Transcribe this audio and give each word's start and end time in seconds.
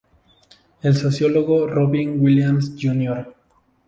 El 0.81 0.95
sociólogo 0.97 1.67
Robin 1.67 2.15
Williams 2.19 2.73
Jr. 2.75 3.35